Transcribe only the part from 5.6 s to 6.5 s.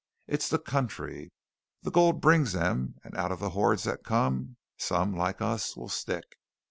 will stick.